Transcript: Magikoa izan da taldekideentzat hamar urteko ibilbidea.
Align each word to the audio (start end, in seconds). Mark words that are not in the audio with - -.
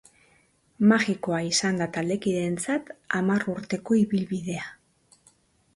Magikoa 0.91 1.41
izan 1.49 1.77
da 1.81 1.89
taldekideentzat 1.97 2.91
hamar 3.19 3.47
urteko 3.55 4.01
ibilbidea. 4.05 4.71